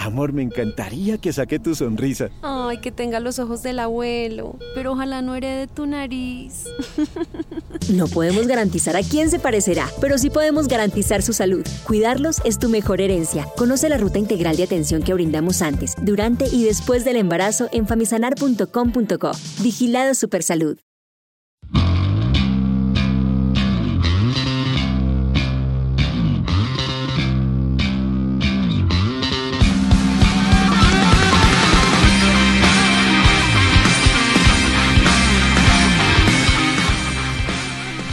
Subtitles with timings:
[0.00, 2.30] Amor, me encantaría que saque tu sonrisa.
[2.40, 6.64] Ay, que tenga los ojos del abuelo, pero ojalá no herede tu nariz.
[7.90, 11.66] No podemos garantizar a quién se parecerá, pero sí podemos garantizar su salud.
[11.86, 13.46] Cuidarlos es tu mejor herencia.
[13.56, 17.88] Conoce la ruta integral de atención que brindamos antes, durante y después del embarazo en
[17.88, 19.32] famisanar.com.co.
[19.60, 20.78] Vigilado Supersalud.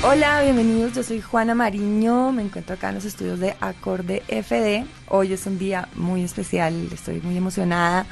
[0.09, 0.93] Hola, bienvenidos.
[0.93, 2.31] Yo soy Juana Mariño.
[2.31, 4.85] Me encuentro acá en los estudios de Acorde FD.
[5.09, 6.87] Hoy es un día muy especial.
[6.93, 8.05] Estoy muy emocionada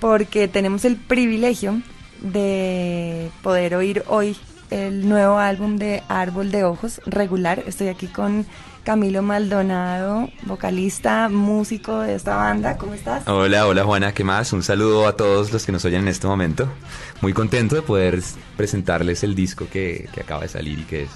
[0.00, 1.82] porque tenemos el privilegio
[2.22, 4.34] de poder oír hoy
[4.70, 7.64] el nuevo álbum de Árbol de Ojos regular.
[7.66, 8.46] Estoy aquí con
[8.84, 12.76] Camilo Maldonado, vocalista, músico de esta banda.
[12.78, 13.28] ¿Cómo estás?
[13.28, 14.52] Hola, hola Juana, ¿qué más?
[14.52, 16.66] Un saludo a todos los que nos oyen en este momento.
[17.20, 18.22] Muy contento de poder
[18.56, 21.10] presentarles el disco que, que acaba de salir y que es,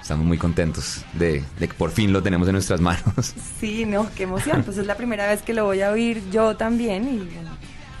[0.00, 3.34] estamos muy contentos de, de, que por fin lo tenemos en nuestras manos.
[3.60, 4.62] Sí, no, qué emoción.
[4.62, 7.50] Pues es la primera vez que lo voy a oír yo también y bueno,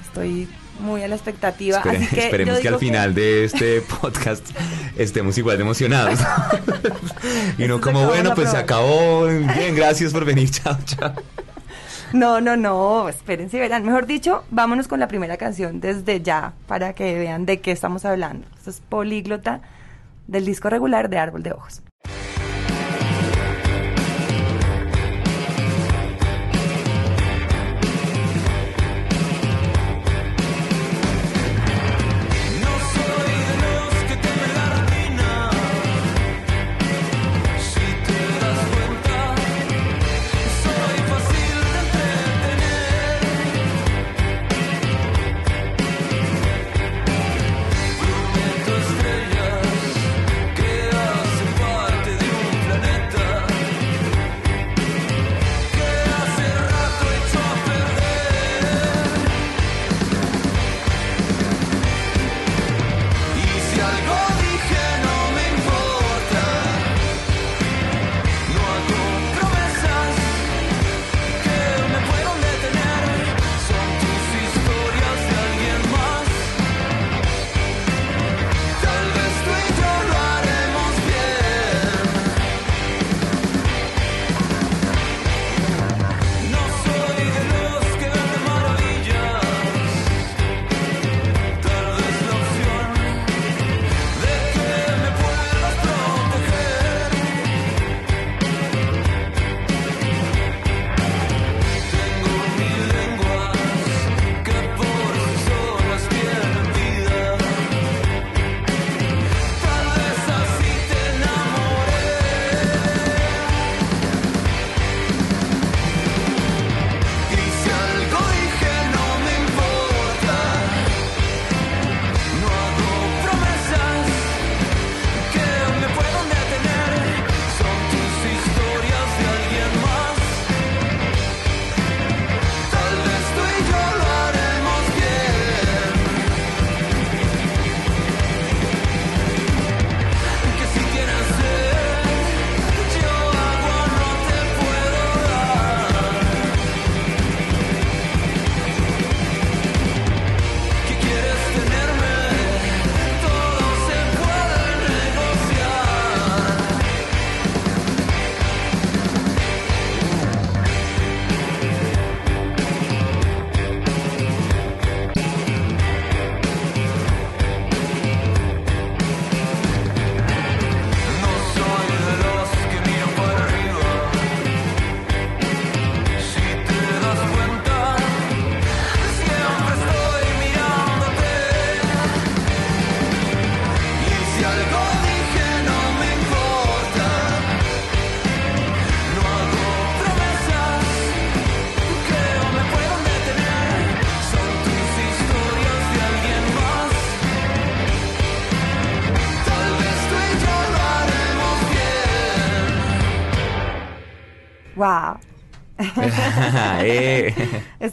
[0.04, 0.46] estoy
[0.80, 1.78] muy a la expectativa.
[1.78, 4.46] Espere, así que esperemos que al final de este podcast
[4.96, 6.20] estemos igual de emocionados.
[7.58, 9.26] y no como, bueno, pues se acabó.
[9.26, 10.50] Bien, gracias por venir.
[10.56, 11.14] Chao, chao.
[12.12, 13.84] No, no, no, espérense, verán.
[13.84, 18.04] Mejor dicho, vámonos con la primera canción desde ya para que vean de qué estamos
[18.04, 18.46] hablando.
[18.56, 19.60] Esto es Políglota
[20.26, 21.82] del disco regular de Árbol de Ojos.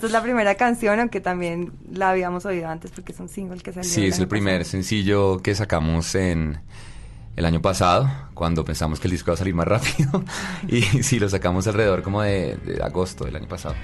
[0.03, 3.61] Esta es la primera canción, aunque también la habíamos oído antes porque es un single
[3.61, 3.89] que salió.
[3.89, 4.71] Sí, es el primer pasado.
[4.71, 6.59] sencillo que sacamos en
[7.37, 10.25] el año pasado, cuando pensamos que el disco iba a salir más rápido.
[10.67, 13.75] y sí, lo sacamos alrededor como de, de agosto del año pasado.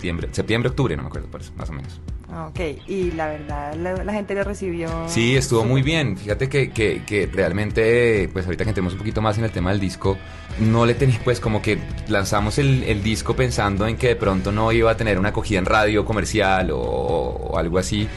[0.00, 2.00] Septiembre, septiembre, octubre, no me acuerdo, por eso, más o menos.
[2.32, 4.88] Ah, Ok, y la verdad, la, la gente lo recibió.
[5.08, 6.16] Sí, estuvo muy bien.
[6.16, 9.70] Fíjate que, que, que realmente, pues ahorita que entremos un poquito más en el tema
[9.70, 10.16] del disco,
[10.60, 14.52] no le tenía, pues como que lanzamos el, el disco pensando en que de pronto
[14.52, 18.08] no iba a tener una acogida en radio comercial o, o algo así.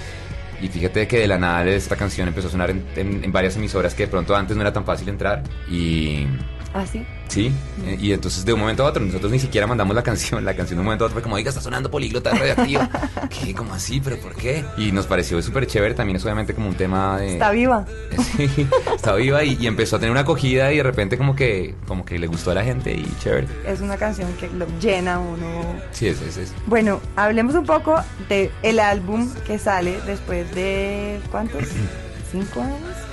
[0.61, 3.57] Y fíjate que de la nada esta canción empezó a sonar en, en- en varias
[3.57, 5.43] emisoras que de pronto antes no era tan fácil entrar.
[5.69, 6.25] Y
[6.73, 7.05] ¿Ah, sí?
[7.27, 7.51] sí,
[7.99, 10.43] y entonces de un momento a otro nosotros ni siquiera mandamos la canción.
[10.43, 12.89] La canción de un momento a otro fue como, oiga, está sonando políglota radioactiva.
[13.29, 13.53] ¿Qué?
[13.53, 14.01] ¿Cómo así?
[14.03, 14.65] ¿Pero por qué?
[14.77, 15.93] Y nos pareció súper chévere.
[15.93, 17.33] También es obviamente como un tema de...
[17.33, 17.85] Está viva.
[18.33, 21.75] Sí, estaba viva y, y empezó a tener una acogida y de repente como que
[21.87, 23.47] como que le gustó a la gente y chévere.
[23.65, 25.75] Es una canción que lo llena uno.
[25.91, 26.53] Sí, es, es, es.
[26.65, 27.95] Bueno, hablemos un poco
[28.29, 31.63] de el álbum que sale después de ¿cuántos?
[32.31, 33.12] ¿Cinco años?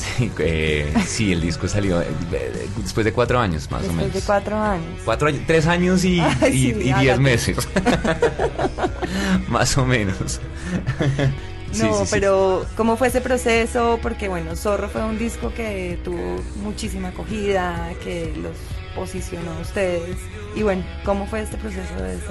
[0.16, 2.06] Sí, eh, sí, el disco salió eh,
[2.82, 4.14] después de cuatro años más o Después menos.
[4.14, 5.00] de cuatro años.
[5.04, 7.56] Cuatro años, tres años y, Ay, y- sí, y diez meses.
[9.48, 10.40] más o menos.
[11.72, 12.08] Sí, No, sí, sí.
[12.10, 13.98] pero ¿cómo fue ese proceso?
[14.02, 18.52] Porque bueno, Zorro fue un disco que tuvo muchísima acogida, que los
[18.94, 20.16] posicionó a ustedes.
[20.56, 22.26] Y bueno, ¿cómo fue este proceso de este?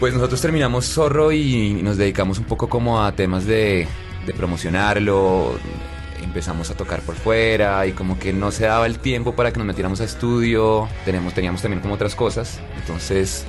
[0.00, 3.86] Pues nosotros terminamos Zorro y nos dedicamos un poco como a temas de,
[4.26, 5.54] de promocionarlo.
[6.30, 9.58] Empezamos a tocar por fuera y como que no se daba el tiempo para que
[9.58, 10.88] nos metiéramos a estudio.
[11.04, 12.60] Tenemos, teníamos también como otras cosas.
[12.76, 13.44] Entonces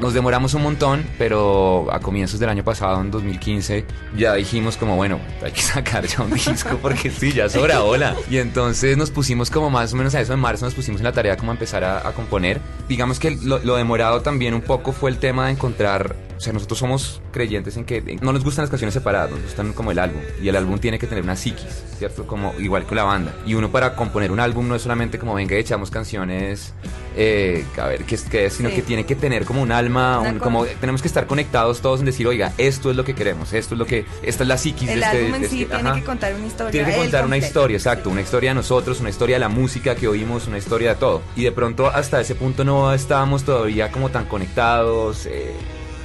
[0.00, 3.84] nos demoramos un montón, pero a comienzos del año pasado, en 2015,
[4.16, 8.16] ya dijimos como, bueno, hay que sacar ya un disco porque sí, ya sobra hola.
[8.30, 11.04] Y entonces nos pusimos como más o menos a eso en marzo, nos pusimos en
[11.04, 12.58] la tarea como a empezar a, componer.
[12.88, 17.20] Digamos que lo, demorado también un poco fue el tema de encontrar, sea, nosotros somos
[17.32, 20.20] creyentes en que no nos gustan las canciones separadas, nos gustan como el álbum.
[20.42, 22.26] Y el álbum tiene que tener una psiquis, ¿cierto?
[22.26, 23.34] Como igual que la banda.
[23.46, 26.72] Y uno para componer un álbum no es solamente como venga y echamos canciones,
[27.16, 28.76] eh, a ver qué es, sino Sí.
[28.76, 32.00] que tiene que tener como un alma, un- co- como tenemos que estar conectados todos
[32.00, 34.58] en decir, oiga, esto es lo que queremos, esto es lo que, esta es la
[34.58, 35.18] psiquis El de este...
[35.18, 35.98] álbum en sí este- tiene ajá.
[35.98, 36.70] que contar una historia.
[36.72, 39.94] Tiene que contar una historia, exacto, una historia de nosotros, una historia de la música
[39.94, 41.22] que oímos, una historia de todo.
[41.36, 45.26] Y de pronto hasta ese punto no estábamos todavía como tan conectados.
[45.26, 45.52] eh,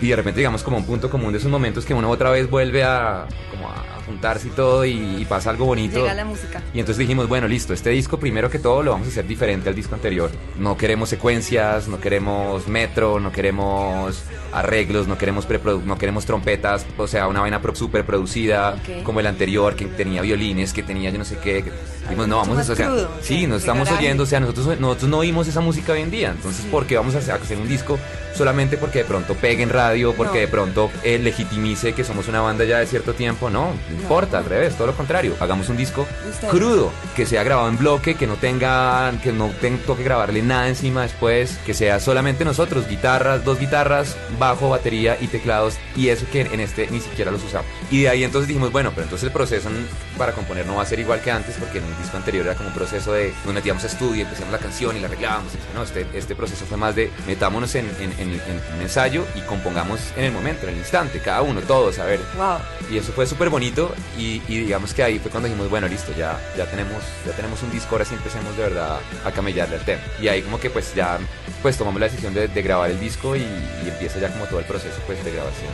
[0.01, 2.49] y de repente llegamos como un punto común de esos momentos que uno otra vez
[2.49, 4.91] vuelve a, como a juntarse y todo y,
[5.21, 5.99] y pasa algo bonito.
[5.99, 6.61] Llega la música.
[6.73, 9.69] Y entonces dijimos, bueno, listo, este disco primero que todo lo vamos a hacer diferente
[9.69, 10.29] al disco anterior.
[10.57, 15.45] No queremos secuencias, no queremos metro, no queremos arreglos, no queremos
[15.85, 20.21] no queremos trompetas, o sea, una vaina pro super producida como el anterior que tenía
[20.21, 21.63] violines, que tenía yo no sé qué.
[22.01, 24.79] dijimos, no, mucho vamos a o sea, crudo, sí, nos estamos oyendo, o sea, nosotros
[24.79, 26.69] nosotros no oímos esa música hoy en día, entonces Sí.
[26.71, 27.97] ¿por qué vamos a hacer, a hacer un disco
[28.35, 30.39] solamente porque de pronto pegue en radio, porque No.
[30.41, 33.49] de pronto eh, legitimice que somos una banda ya de cierto tiempo?
[33.51, 36.51] No, no importa, al revés, todo lo contrario, hagamos un disco Ustedes.
[36.51, 40.67] crudo, que sea grabado en bloque, que no tenga, que no tenga que grabarle nada
[40.67, 46.25] encima después, que sea solamente nosotros, guitarras, dos guitarras, bajo, batería y teclados, y eso
[46.31, 47.67] que en este ni siquiera los usamos.
[47.91, 49.69] Y de ahí entonces dijimos, bueno, pero entonces el proceso
[50.17, 52.55] para componer no va a ser igual que antes, porque en el disco anterior era
[52.55, 55.53] como un proceso de nos metíamos a estudio, empezamos la canción y la arreglábamos.
[55.53, 59.25] y no, este, este proceso fue más de metámonos en, en, en- en un ensayo
[59.35, 62.57] y compongamos en el momento, en el instante, cada uno, todos, a ver, Wow.
[62.91, 66.11] y eso fue súper bonito y, y digamos que ahí fue cuando dijimos, bueno, listo,
[66.17, 69.85] ya, ya, tenemos, ya tenemos un disco, ahora sí empecemos de verdad a camellarle al
[69.85, 70.01] tema.
[70.21, 71.19] Y ahí como que pues ya
[71.61, 74.59] pues tomamos la decisión de, de grabar el disco y, y empieza ya como todo
[74.59, 75.71] el proceso pues de grabación.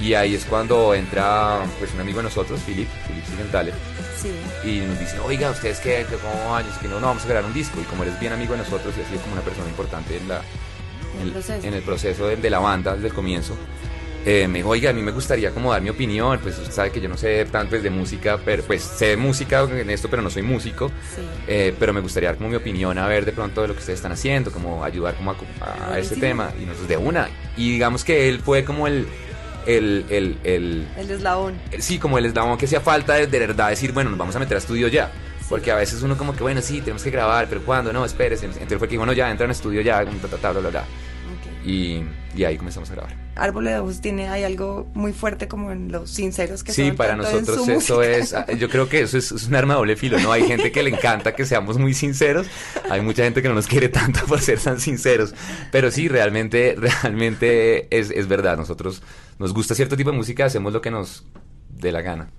[0.00, 3.74] y ahí es cuando entra pues un amigo de nosotros, Philip, Philip Sigenthaler,
[4.20, 4.30] Sí.
[4.68, 6.04] y nos dice, oiga, ¿ustedes qué?
[6.10, 7.80] ¿Cómo es que no, no, vamos a grabar un disco.
[7.80, 10.16] Y como él es bien amigo de nosotros y ha sido como una persona importante
[10.18, 10.42] en, la,
[11.20, 11.66] En el proceso.
[11.66, 13.56] en el proceso de, de la banda desde el comienzo,
[14.26, 16.90] eh, me dijo, oiga, a mí me gustaría como dar mi opinión, pues usted sabe
[16.92, 20.08] que yo no sé tanto pues, de música, pero pues sé de música en esto,
[20.10, 21.22] pero no soy músico, Sí.
[21.48, 23.80] eh, pero me gustaría dar como mi opinión a ver de pronto de lo que
[23.80, 27.72] ustedes están haciendo, como ayudar como a, a este tema, y nosotros de una, y
[27.72, 29.06] digamos que él fue como el,
[29.66, 31.54] el, el, el, El eslabón.
[31.78, 34.38] sí, como el eslabón que hacía falta de, de verdad decir, bueno, nos vamos a
[34.38, 35.10] meter a estudio ya.
[35.48, 37.92] Porque a veces uno como que, bueno, sí, tenemos que grabar, pero ¿cuándo?
[37.92, 38.46] No, espérese.
[38.46, 40.04] Entonces fue que, bueno, ya, entra en estudio ya,
[40.40, 40.84] ta, bla, bla, bla.
[41.64, 42.02] Y,
[42.36, 43.16] y ahí comenzamos a grabar.
[43.36, 46.96] Árbol de Ojos tiene hay algo muy fuerte como en los sinceros que Sí, son
[46.96, 48.42] para tanto en nosotros eso música.
[48.48, 50.32] es, yo creo que eso es, es un arma de doble filo, ¿no?
[50.32, 52.48] Hay gente que le encanta que seamos muy sinceros,
[52.90, 55.34] hay mucha gente que no nos quiere tanto por ser tan sinceros,
[55.70, 59.02] pero sí, realmente, realmente es, es verdad, nosotros
[59.38, 61.24] nos gusta cierto tipo de música, hacemos lo que nos
[61.70, 62.30] dé la gana.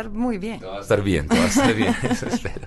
[0.00, 0.60] Estar muy bien.
[0.60, 2.66] Todo va a estar bien, todo va a estar bien, eso espero.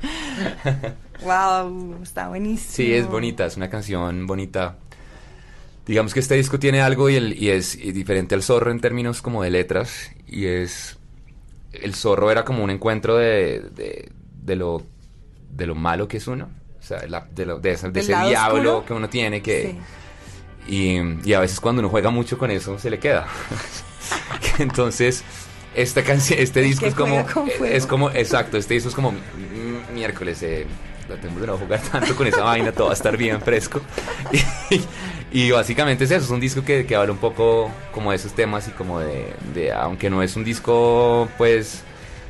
[1.24, 2.72] Wow, está buenísimo.
[2.74, 4.78] Sí, es bonita, es una canción bonita.
[5.86, 8.80] Digamos que este disco tiene algo y, el, y es y diferente al zorro en
[8.80, 10.12] términos como de letras.
[10.28, 10.98] Y es.
[11.74, 14.12] El zorro era como un encuentro de, de,
[14.44, 14.84] de lo,
[15.52, 16.50] de lo malo que es uno.
[16.80, 18.86] O sea, la- de, lo- de esa- de ¿Del ese diablo oscuro?
[18.86, 19.76] que uno tiene que.
[20.68, 20.74] Sí.
[20.74, 23.28] Y, y a veces cuando uno juega mucho con eso se le queda.
[24.60, 25.24] Entonces,
[25.76, 27.26] esta canción, este disco que es como,
[27.66, 29.14] es como, exacto, este disco es como
[29.94, 30.66] miércoles, eh,
[31.10, 33.82] la tengo de no jugar tanto con esa vaina, todo va a estar bien fresco.
[35.34, 38.18] Y, y básicamente es eso, es un disco que, que habla un poco como de
[38.18, 41.84] esos temas y como de, de aunque no es un disco, pues,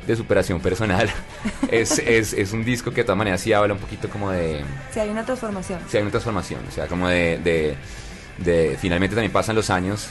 [0.06, 1.10] de superación personal,
[1.70, 4.60] es, es, es un disco que de todas maneras sí habla un poquito como de,
[4.92, 5.80] Sí, hay una transformación.
[5.88, 7.74] sí hay una transformación, o sea, como de, de,
[8.38, 10.08] de- finalmente también pasan los años,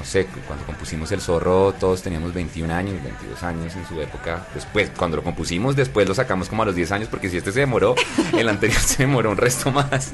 [0.00, 4.46] no sé, cuando compusimos El Zorro todos teníamos 21 años, 22 años en su época,
[4.54, 7.52] después, cuando lo compusimos, después lo sacamos como a los 10 años, porque si este
[7.52, 7.94] se demoró,
[8.32, 10.12] el anterior se demoró un resto más.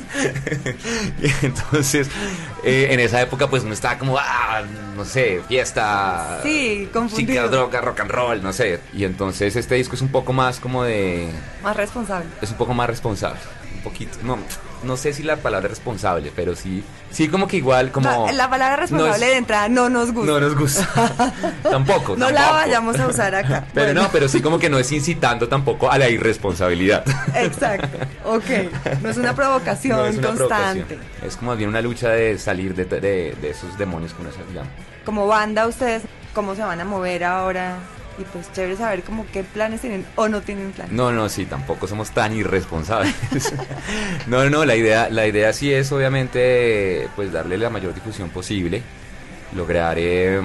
[1.22, 2.08] Y Entonces,
[2.64, 4.62] eh, en esa época pues uno estaba como, ah,
[4.96, 7.34] no sé, fiesta, Sí, confundido.
[7.34, 8.80] chicas, droga, rock and roll, no sé.
[8.92, 11.30] Y entonces este disco es un poco más como de
[11.62, 12.26] Más responsable.
[12.42, 13.38] es un poco más responsable.
[13.76, 14.18] Un poquito.
[14.24, 14.36] No,
[14.86, 16.82] no sé si la palabra responsable, pero sí.
[17.10, 18.26] Sí, como que igual, como.
[18.26, 20.32] la, la palabra responsable de entrada no nos gusta.
[20.32, 20.88] No nos gusta.
[21.62, 22.16] tampoco.
[22.16, 23.64] No la vayamos a usar acá.
[23.74, 24.02] Pero Bueno.
[24.02, 27.04] no, pero sí como que no es incitando tampoco a la irresponsabilidad.
[27.34, 27.98] Exacto.
[28.24, 28.44] Ok.
[29.02, 30.84] No es una provocación No es una constante.
[30.84, 31.26] provocación.
[31.26, 34.38] Es como bien una lucha de salir de, de- de esos demonios que uno se
[34.54, 34.68] llama.
[35.04, 36.02] Como banda, ustedes,
[36.34, 37.76] ¿cómo se van a mover ahora?
[38.18, 40.92] Y pues chévere saber como qué planes tienen o no tienen planes.
[40.92, 43.14] No, no, sí, tampoco somos tan irresponsables.
[44.26, 48.82] no, no, la idea, la idea sí es obviamente pues darle la mayor difusión posible,
[49.54, 50.40] lograr, eh,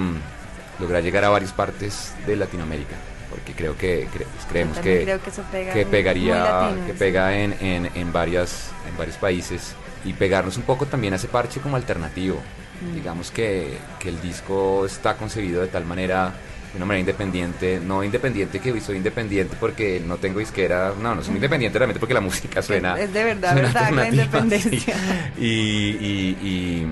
[0.79, 2.95] lograr llegar a varias partes de Latinoamérica,
[3.29, 6.91] porque creo que cre- pues, creemos que, creo que eso pega que pegaría, latino, que
[6.93, 6.99] sí.
[6.99, 11.27] pega en, en, en varias, en varios países y pegarnos un poco también a ese
[11.29, 12.41] parche como alternativo.
[12.81, 12.95] Mm.
[12.95, 16.34] Digamos que, que el disco está concebido de tal manera
[16.71, 21.23] de una manera independiente, no independiente que soy independiente porque no tengo disquera, no, no
[21.23, 22.99] soy independiente realmente porque la música suena.
[22.99, 24.79] es de verdad, suena verdad, la independencia.
[24.79, 24.93] sí.
[25.38, 26.88] Y, y, y,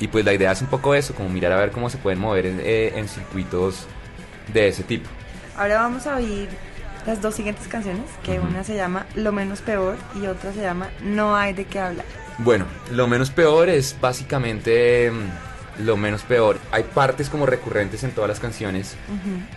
[0.00, 2.20] y pues la idea es un poco eso, como mirar a ver cómo se pueden
[2.20, 3.86] mover en, eh, en circuitos
[4.52, 5.08] de ese tipo.
[5.56, 6.48] Ahora vamos a oír
[7.06, 10.88] las dos siguientes canciones, que una se llama Lo menos peor y otra se llama
[11.02, 12.04] No hay de qué hablar.
[12.38, 15.47] Bueno, lo menos peor es básicamente mm,
[15.78, 16.58] lo menos peor.
[16.72, 18.96] Hay partes como recurrentes en todas las canciones,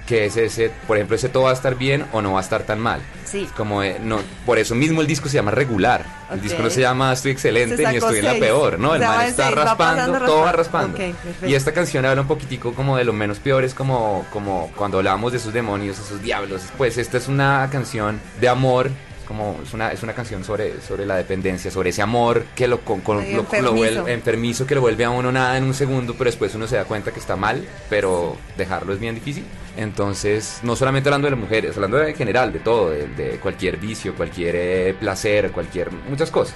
[0.06, 2.44] que es ese, por ejemplo, ese todo va a estar bien o no va a
[2.44, 3.02] estar tan mal.
[3.26, 3.48] Sí.
[3.56, 6.06] Como eh, no, por eso mismo el disco se llama regular.
[6.32, 8.96] El disco no se llama estoy excelente ni estoy en la peor, ¿no?
[8.96, 10.98] El man está seis, raspando, todo va raspando.
[11.46, 14.98] y esta canción habla un poquitico como de lo menos peor, es como, como cuando
[14.98, 16.62] hablábamos de esos demonios, esos diablos.
[16.78, 18.90] Pues esta es una canción de amor.
[19.32, 22.82] Como es una, es una canción sobre, sobre la dependencia, sobre ese amor que lo,
[22.82, 24.67] con, con- lo, lo vuelve- enfermizo.
[24.67, 27.12] que lo vuelve a uno nada en un segundo, pero después uno se da cuenta
[27.13, 29.46] que está mal, pero dejarlo es bien difícil.
[29.78, 33.30] Entonces, no solamente hablando de las mujeres, hablando de- en general, de todo, de, de
[33.39, 36.56] cualquier vicio, cualquier eh, placer, cualquier, muchas cosas.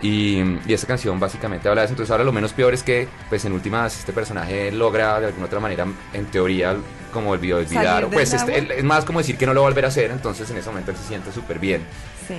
[0.00, 1.92] Y, y esta canción básicamente habla de eso.
[1.94, 5.46] Entonces ahora lo menos peor es que, pues en últimas, este personaje logra de alguna
[5.46, 6.76] otra manera, en teoría,
[7.12, 8.06] como olvidó olvidar.
[8.08, 10.48] Pues este- es más como decir que no lo va a volver a hacer, entonces
[10.50, 11.82] en ese momento él se siente súper bien.
[12.26, 12.34] Sí.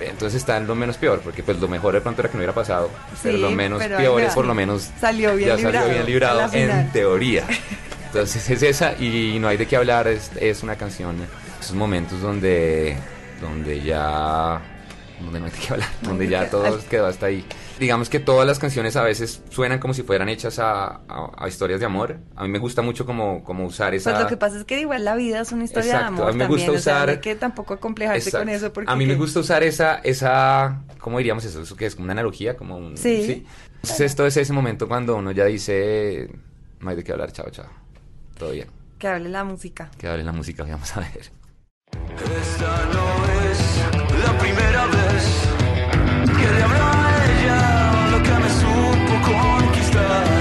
[0.00, 2.40] Entonces está en lo menos peor, porque pues lo mejor de pronto era que no
[2.40, 2.88] hubiera pasado.
[3.22, 5.94] pero Sí, lo menos pero peor es por lo menos Salió bien ya librado salió
[5.94, 7.44] bien librado en teoría.
[8.06, 11.16] Entonces es esa y no hay de qué hablar, es, es una canción,
[11.60, 12.96] esos momentos donde,
[13.40, 14.60] donde ya,
[15.20, 17.44] donde no hay de qué hablar, donde de ya todo quedó hasta ahí.
[17.78, 21.48] Digamos que todas las canciones a veces suenan como si fueran hechas a, a- a
[21.48, 22.18] historias de amor.
[22.36, 24.10] A mí me gusta mucho como, como usar esa...
[24.10, 26.28] Pues lo que pasa es que igual la vida es una historia Exacto, de amor
[26.28, 28.90] a mí me también, gusta o sea, usar- hay que tampoco acomplejarse con eso porque
[28.90, 31.62] a mí me gusta usar esa, esa, ¿cómo diríamos eso?
[31.62, 32.96] Eso que es como una analogía, como un...
[32.96, 33.46] Sí.
[33.76, 36.28] Entonces esto es ese momento cuando uno ya dice,
[36.80, 37.66] no hay de qué hablar, chao, chao.
[38.36, 38.66] Todo bien.
[38.98, 39.88] que hable la música.
[39.98, 41.30] Que hable la música, vamos a ver.
[41.92, 43.87] Esta no es
[44.24, 45.24] la primera vez
[46.38, 50.37] que le hablo a ella lo que me supo conquistar.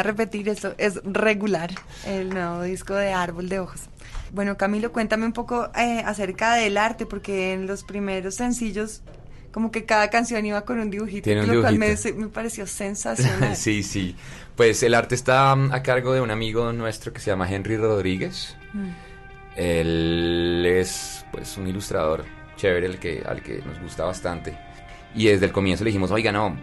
[0.00, 1.70] A repetir eso, es regular
[2.06, 3.82] el nuevo disco de Árbol de Ojos.
[4.32, 9.02] Bueno, Camilo, cuéntame un poco eh, acerca del arte, porque en los primeros sencillos,
[9.52, 11.96] como que cada canción iba con un dibujito, Tiene un lo cual me,
[12.32, 13.56] pareció sensacional.
[13.56, 14.16] sí, sí.
[14.56, 17.76] Pues el arte está mm, a cargo de un amigo nuestro que se llama Henry
[17.76, 18.56] Rodríguez.
[18.72, 18.90] Mm.
[19.56, 22.24] Él es pues un ilustrador
[22.56, 24.56] chévere el que, al que nos gusta bastante.
[25.14, 26.56] Y desde el comienzo le dijimos, oiga, no,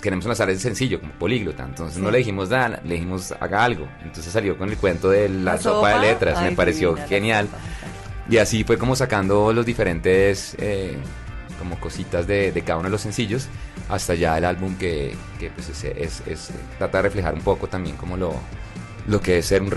[0.00, 1.64] queremos lanzar ese sencillo, como políglota.
[1.64, 2.12] Entonces no Sí.
[2.12, 3.88] le dijimos nada, le dijimos, haga algo.
[4.02, 6.96] Entonces salió con el cuento de la, La sopa, de sopa, letras, ay, me pareció
[7.08, 7.48] genial.
[8.30, 10.96] Y así fue como sacando los diferentes eh,
[11.58, 13.48] como cositas de, de cada uno de los sencillos
[13.88, 17.66] hasta ya el álbum que, que, pues es, es- es- trata de reflejar un poco
[17.68, 18.34] también como lo,
[19.08, 19.70] lo que es ser un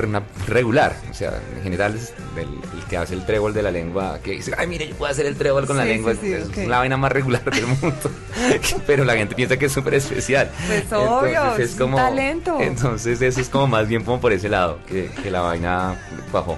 [0.48, 0.96] regular.
[1.10, 4.32] O sea, en general es el, el que hace el trébol de la lengua, que
[4.32, 6.14] dice, ay mire, yo puedo hacer el trébol con la lengua.
[6.14, 6.58] sí, sí, es ok.
[6.68, 8.12] la vaina más regular del mundo.
[8.88, 10.52] Pero la gente piensa que es súper especial.
[10.68, 12.58] Pues obvio, Entonces es un talento.
[12.60, 15.98] Entonces eso es como más bien como por ese lado, que, que la vaina
[16.32, 16.58] bajó.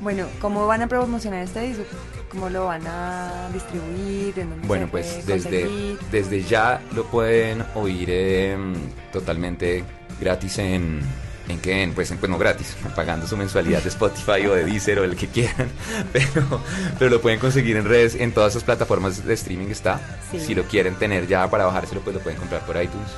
[0.00, 1.84] Bueno, ¿cómo van a promocionar este disco?
[2.30, 4.38] ¿Cómo lo van a distribuir?
[4.38, 8.74] ¿En dónde Bueno, se pues desde, desde ya lo pueden oír em,
[9.12, 9.84] totalmente
[10.20, 11.00] gratis en...
[11.48, 11.82] ¿En qué?
[11.82, 15.14] En, pues, pues no gratis, pagando su mensualidad de Spotify o de Deezer o el
[15.14, 15.68] que quieran,
[16.12, 16.60] pero,
[16.98, 20.00] pero lo pueden conseguir en redes, en todas esas plataformas de streaming está.
[20.30, 20.40] Sí.
[20.40, 23.08] Si lo quieren tener ya para bajárselo, pues lo pueden comprar por iTunes.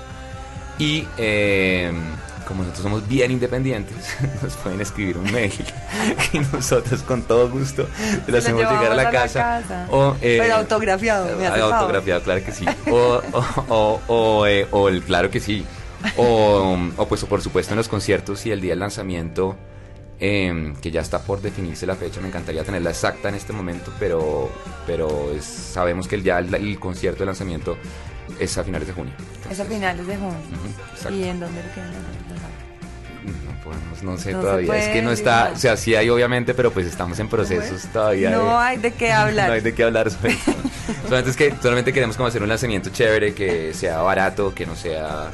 [0.79, 2.01] Y em,
[2.47, 5.53] como nosotros somos bien independientes, nos pueden escribir un mail
[6.33, 7.89] y nosotros con todo gusto
[8.25, 9.41] se lo hacemos llegar a la a la casa.
[9.63, 9.87] casa.
[9.91, 11.75] O, eh, Pero autografiado, me hace favor.
[11.77, 12.67] autografiado, claro que sí.
[12.91, 15.65] O, o, o, o, eh, o el claro que sí.
[16.17, 19.57] O, o pues por supuesto en los conciertos y el día del lanzamiento,
[20.21, 23.93] eh, que ya está por definirse la fecha, me encantaría tenerla exacta en este momento,
[23.99, 24.51] pero,
[24.87, 27.77] pero es- sabemos que el, ya el, el concierto de lanzamiento
[28.41, 29.13] es a finales de junio.
[29.51, 30.31] Es a finales de junio.
[30.33, 31.15] Ujú, exacto.
[31.17, 31.93] ¿Y en dónde lo quieren?
[33.27, 34.77] No podemos, no sé No todavía.
[34.79, 38.31] es que no está, o sea, sí hay obviamente, pero pues estamos en procesos todavía.
[38.31, 39.49] No de- hay de qué hablar.
[39.49, 40.37] no hay de qué hablar sobre
[41.03, 44.77] solamente es que solamente queremos como hacer un lanzamiento chévere, que sea barato, que no
[44.77, 45.31] sea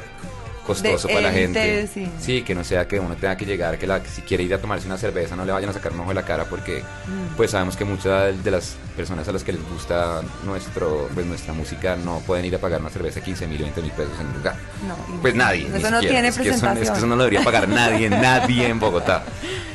[0.63, 1.87] costoso De para la gente.
[2.19, 2.41] sí.
[2.41, 4.85] que no sea que uno tenga que llegar, que, la, si quiere ir a tomarse
[4.87, 7.35] una cerveza no le vayan a sacar un ojo de la cara porque Mm.
[7.35, 11.53] pues sabemos que muchas de las personas a las que les gusta nuestro pues nuestra
[11.53, 14.13] música no pueden ir a pagar una cerveza de 15 mil o 20 mil pesos
[14.19, 14.55] en un lugar.
[14.87, 15.63] No, Pues nadie.
[15.67, 15.99] Eso no siquiera.
[15.99, 16.93] tiene es que, eso, es presentación.
[16.93, 19.23] que eso no lo debería pagar nadie, nadie en Bogotá.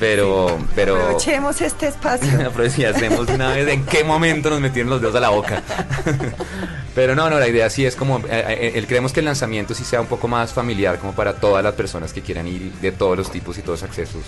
[0.01, 2.29] Pero, pero, Aprovechemos este espacio.
[2.49, 5.63] Aproveche y hacemos una vez en qué momento nos metieron los dedos a la boca.
[6.95, 9.73] Pero no, no, la idea sí es como, eh, eh, el- creemos que el lanzamiento
[9.75, 12.93] sí sea un poco más familiar como para todas las personas que quieran ir de
[12.93, 14.23] todos los tipos y todos los accesos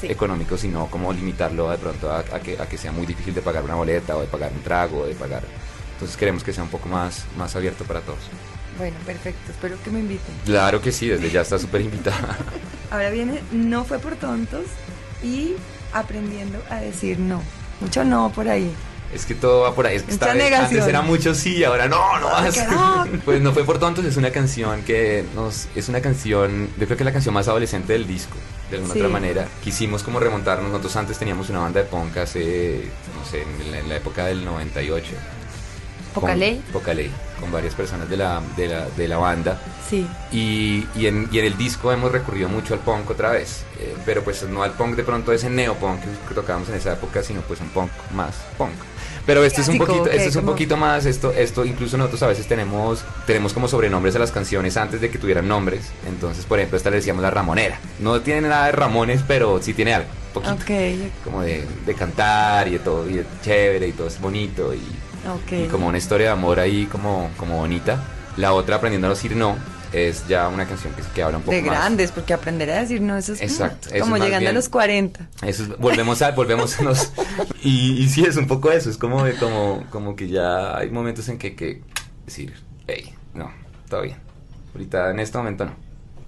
[0.00, 0.06] Sí.
[0.06, 3.34] económicos y no como limitarlo de pronto a, a que, a que sea muy difícil
[3.34, 5.42] de pagar una boleta o de pagar un trago o de pagar.
[5.92, 8.20] Entonces queremos que sea un poco más, más abierto para todos.
[8.78, 9.50] Bueno, perfecto.
[9.52, 10.34] Espero que me inviten.
[10.46, 12.38] Claro que sí, desde ya está súper invitada.
[12.90, 14.64] Ahora viene No fue por tontos
[15.22, 15.52] y
[15.92, 17.42] aprendiendo a decir no.
[17.82, 18.72] Mucho no por ahí.
[19.12, 19.96] Es que todo va por ahí.
[19.96, 20.66] Es que Mucha esta vez- negación.
[20.80, 23.20] antes era mucho sí, ahora no, no no.
[23.24, 25.66] Pues no fue por tontos, es una canción que nos.
[25.74, 26.68] Es una canción.
[26.78, 28.36] Yo creo que es la canción más adolescente del disco,
[28.70, 29.00] de alguna Sí.
[29.00, 29.48] otra manera.
[29.64, 30.68] Quisimos como remontarnos.
[30.70, 32.82] Nosotros antes teníamos una banda de punk hace.
[33.18, 35.08] No sé, en la, en la época del 98.
[36.14, 36.62] ¿Poca Con- ley?
[36.72, 37.10] Poca ley.
[37.38, 39.58] Con varias personas de la, de la, de la banda.
[39.88, 40.06] Sí.
[40.30, 43.94] Y, y, en, y en el disco hemos recurrido mucho al punk otra vez, eh,
[44.04, 47.40] pero pues no al punk de pronto ese neopunk que, tocábamos en esa época, sino
[47.42, 48.72] pues un punk más punk.
[49.24, 52.22] Pero esto es un poquito, ok, esto es un poquito más, esto, esto incluso nosotros
[52.22, 55.86] a veces tenemos, tenemos como sobrenombres a las canciones antes de que tuvieran nombres.
[56.06, 57.78] Entonces, por ejemplo, esta le decíamos la Ramonera.
[58.00, 60.54] No tiene nada de Ramones, pero sí tiene algo, poquito.
[60.54, 60.70] Ok,
[61.24, 64.80] Como de, de cantar y de todo, y de chévere y todo es bonito y,
[65.28, 65.52] ok.
[65.66, 67.98] y como una historia de amor ahí como, como bonita.
[68.36, 69.56] La otra, aprendiendo a decir no,
[69.92, 71.70] es ya una canción que, que habla un poco de más.
[71.78, 74.68] grandes, porque aprender a decir no, eso es Exacto, eso como es llegando a los
[74.68, 75.28] 40.
[75.42, 77.12] Eso es- volvemos a, volvemos a los,
[77.62, 81.28] y, y sí es un poco eso, es como como, como que ya hay momentos
[81.28, 81.82] en que, que
[82.24, 82.54] decir,
[82.86, 83.50] hey, no,
[83.88, 84.18] todo bien.
[84.72, 85.72] Ahorita en este momento no,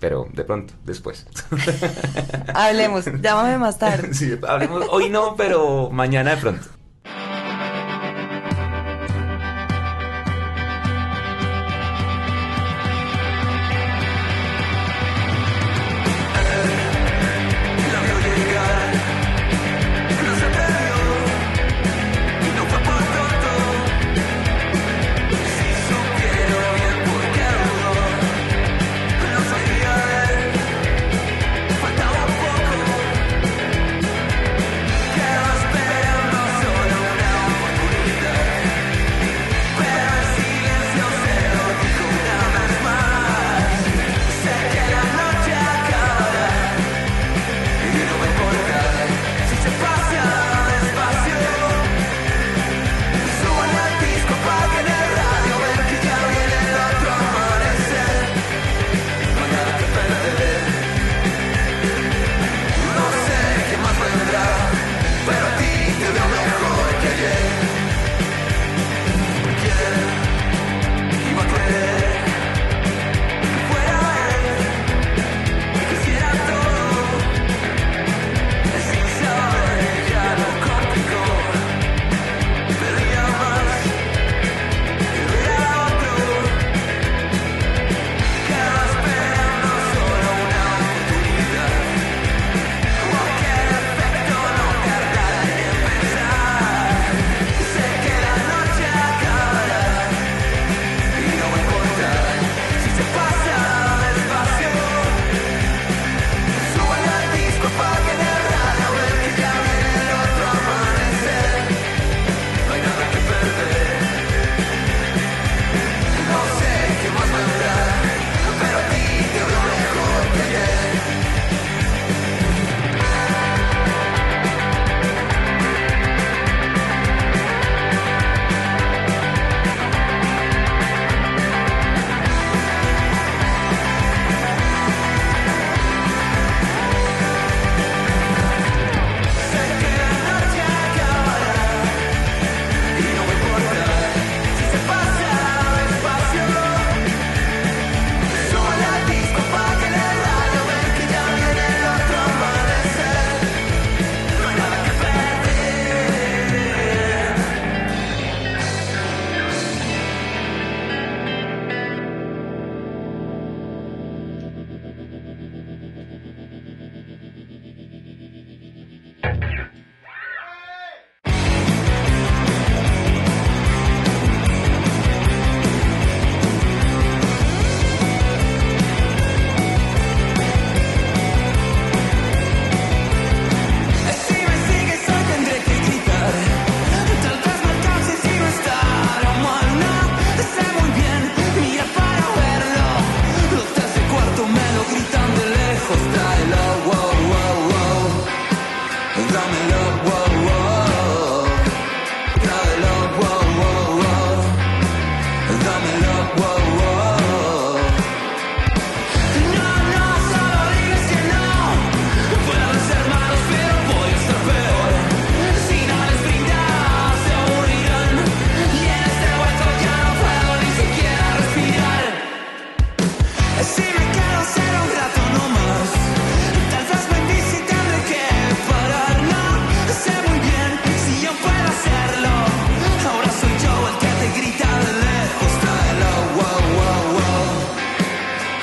[0.00, 1.24] pero de pronto, después.
[2.55, 4.12] Hablemos, llámame más tarde.
[4.14, 6.66] sí, hablemos, hoy no, pero mañana de pronto.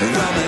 [0.02, 0.39] Well,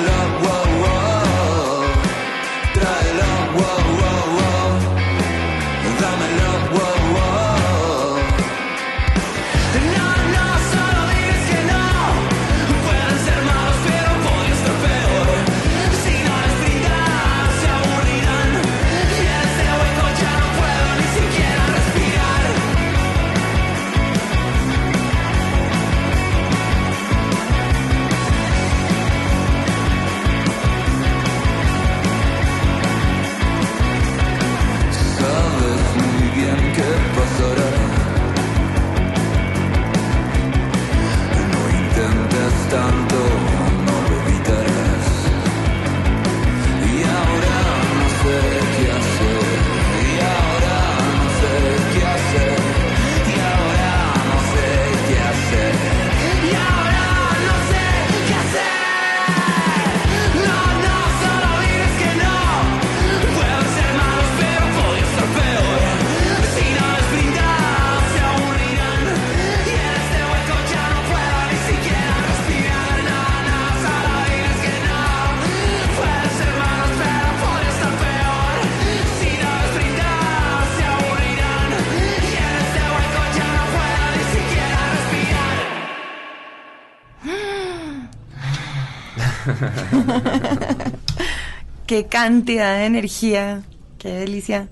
[91.92, 93.64] Qué cantidad de energía,
[93.98, 94.70] qué delicia.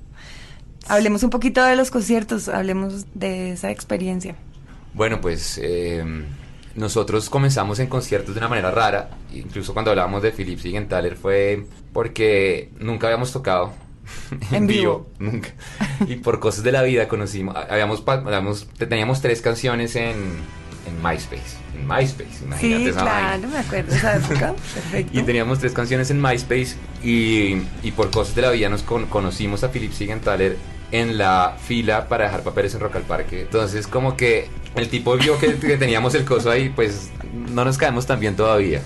[0.88, 4.38] Hablemos un poquito de los conciertos, hablemos de esa experiencia.
[4.94, 6.02] Bueno, pues eh,
[6.76, 11.66] nosotros comenzamos en conciertos de una manera rara, incluso cuando hablábamos de Philips Siegenthaler fue
[11.92, 13.74] porque nunca habíamos tocado
[14.54, 15.10] En vivo.
[15.20, 15.50] nunca.
[16.08, 18.02] Y por cosas de la vida conocimos, habíamos-
[18.78, 20.16] teníamos tres canciones en,
[20.90, 24.54] en MySpace, en MySpace, imagínate Sí, esa claro, me acuerdo de esa época.
[24.74, 25.20] Perfecto.
[25.20, 29.06] Y teníamos tres canciones en MySpace y, y por cosas de la vida nos con-
[29.08, 30.58] conocimos a Philip Siegenthaler
[30.92, 33.42] en la fila para dejar papeles en Rock al Parque.
[33.44, 37.78] Entonces como que el tipo vio que, que teníamos el coso ahí, pues no nos
[37.78, 38.82] caemos tan bien todavía.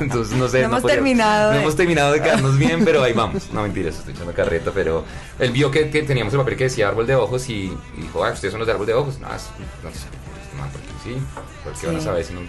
[0.00, 0.60] Entonces no sé.
[0.60, 3.50] No hemos podía- terminado No de- hemos terminado de quedarnos bien, pero ahí vamos.
[3.52, 5.04] No mentiras, estoy echando carreta, pero
[5.38, 8.24] él vio que, que teníamos el papel que decía árbol de ojos y, y dijo,
[8.24, 9.18] ah, ustedes son los de árbol de ojos.
[9.18, 9.50] No, es-
[9.84, 11.26] no sé, este man,
[11.64, 12.04] porque sí, porque van a Sí.
[12.04, 12.40] saber si no...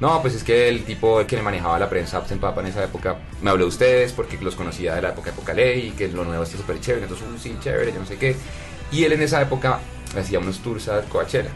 [0.00, 2.66] No, pues es que el tipo el que le manejaba la prensa Absent Papa en
[2.66, 5.88] esa época me habló de ustedes porque los conocía de la época de Época Ley
[5.88, 8.34] y que lo nuevo está súper chévere, entonces, uy, sí, chévere, yo no sé qué.
[8.90, 9.78] Y él en esa época
[10.18, 11.50] hacía unos tours a Coachella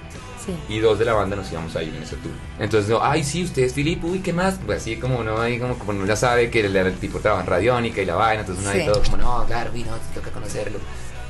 [0.47, 0.55] Sí.
[0.68, 2.32] y dos de la banda nos íbamos a ir en ese tour.
[2.61, 4.59] Entonces, no, ay, sí, usted es Filip, uy, ¿qué más?
[4.64, 7.43] Pues así como uno ahí, como, como uno ya sabe que el, el tipo trabaja
[7.43, 8.86] en Radiónica y la vaina, entonces uno ahí Sí.
[8.86, 10.78] todo como, no, claro, uy, no, toca conocerlo.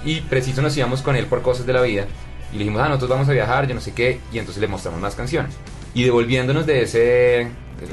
[0.04, 2.06] Y preciso nos íbamos con él por cosas de la vida
[2.52, 4.68] y le dijimos, ah, nosotros vamos a viajar, yo no sé qué, y entonces le
[4.68, 5.54] mostramos más canciones.
[5.94, 7.48] Y devolviéndonos de ese,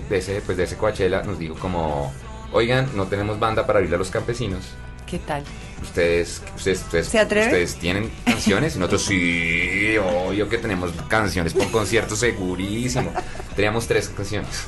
[0.10, 2.14] de ese, pues de ese Coachella, nos dijo como,
[2.51, 4.62] oigan, no tenemos banda para abrirle a los campesinos.
[5.06, 5.43] ¿Qué tal?
[5.82, 11.70] Ustedes, ustedes, ustedes, ¿Se ustedes tienen canciones y nosotros sí, obvio que tenemos canciones con
[11.70, 13.12] conciertos segurísimo.
[13.56, 14.66] Teníamos tres canciones.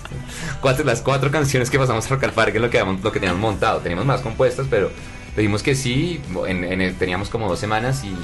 [0.61, 3.41] Cuatro, las cuatro canciones que pasamos a Rock al Parque lo que, lo que teníamos
[3.41, 3.79] montado.
[3.79, 4.91] Teníamos más compuestas, pero
[5.35, 6.21] dijimos que sí.
[6.47, 8.15] En, en teníamos como dos semanas y,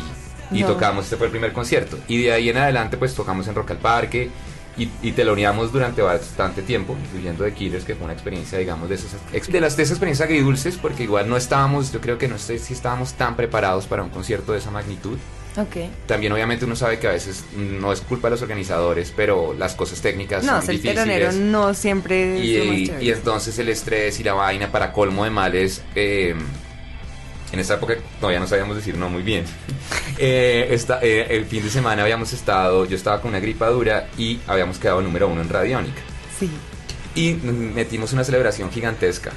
[0.53, 0.67] y No.
[0.67, 1.05] tocamos.
[1.05, 1.97] Este fue el primer concierto.
[2.07, 4.29] Y de ahí en adelante, pues tocamos en Rock al Parque.
[4.75, 8.95] Y, y teloneamos durante bastante tiempo, incluyendo The Killers, que fue una experiencia, digamos, de
[8.95, 9.11] esas,
[9.47, 12.57] de las de esas experiencias agridulces, porque igual no estábamos, yo creo que no sé
[12.57, 15.19] si estábamos tan preparados para un concierto de esa magnitud.
[15.57, 15.75] Ok.
[16.07, 19.75] También obviamente uno sabe que a veces no es culpa de los organizadores, pero las
[19.75, 21.35] cosas técnicas No, son ser difíciles.
[21.35, 23.05] no siempre y, es lo más y- chévere.
[23.05, 26.33] y entonces el estrés y la vaina para colmo de males, eh,
[27.53, 29.45] en esa época todavía no sabíamos decir no muy bien.
[30.19, 34.09] Eh, esta- eh, el fin de semana habíamos estado, yo estaba con una gripa dura
[34.15, 36.01] y habíamos quedado número uno en Radiónica.
[36.39, 36.51] Sí.
[37.15, 39.31] Y metimos una celebración gigantesca.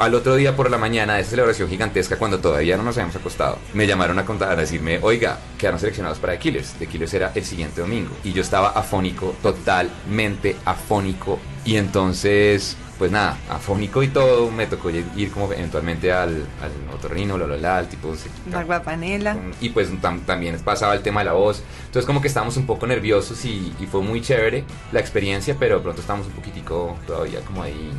[0.00, 3.14] Al otro día por la mañana de esa celebración gigantesca, cuando todavía no nos habíamos
[3.16, 6.72] acostado, me llamaron a contar, a decirme, oiga, quedaron seleccionados para The Killers.
[6.78, 8.10] The Killers era el siguiente domingo.
[8.24, 11.38] Y yo estaba afónico, totalmente afónico.
[11.64, 17.38] Y entonces, pues nada, afónico y todo, me tocó ir como eventualmente al, al otorrino,
[17.38, 18.14] la, la, la, al tipo...
[18.52, 19.38] Barba panela.
[19.58, 21.62] y pues tam- también pasaba el tema de la voz.
[21.86, 25.76] Entonces como que estábamos un poco nerviosos y, y fue muy chévere la experiencia, pero
[25.76, 27.90] de pronto estábamos un poquitico todavía como ahí...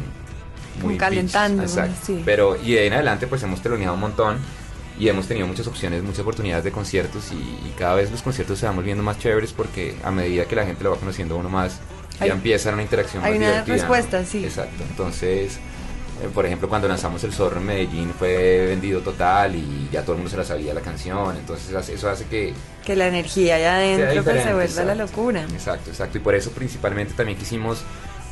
[0.79, 1.63] Como calentando.
[1.63, 1.95] Exacto.
[2.05, 2.21] sí.
[2.23, 4.37] Pero y de ahí en adelante pues hemos teloneado un montón
[4.99, 8.59] y hemos tenido muchas opciones, muchas oportunidades de conciertos y, y cada vez los conciertos
[8.59, 11.49] se van volviendo más chéveres porque a medida que la gente lo va conociendo uno
[11.49, 11.79] más,
[12.21, 13.81] Hay- ya empieza una interacción hay más una divertida, ¿no?
[13.81, 14.43] respuesta, sí.
[14.45, 14.83] Exacto.
[14.89, 15.55] Entonces...
[16.23, 20.11] eh, Por ejemplo, cuando lanzamos El Zorro en Medellín fue vendido total y ya todo
[20.13, 22.53] el mundo se la sabía la canción, entonces eso hace que,
[22.85, 24.95] Que la energía allá adentro pues, se vuelva la exacto.
[24.95, 25.41] locura.
[25.51, 26.17] Exacto, exacto.
[26.19, 27.81] Y por eso principalmente también quisimos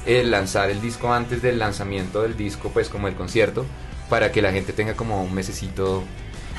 [0.05, 3.65] eh, lanzar el disco antes del lanzamiento del disco, pues como el concierto,
[4.09, 6.03] para que la gente tenga como un mesecito